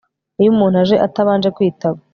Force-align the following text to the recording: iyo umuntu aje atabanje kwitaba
iyo 0.39 0.49
umuntu 0.53 0.75
aje 0.83 0.95
atabanje 1.07 1.49
kwitaba 1.55 1.99